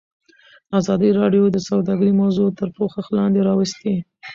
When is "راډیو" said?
1.19-1.43